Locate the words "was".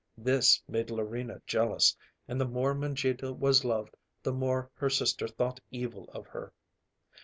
3.33-3.63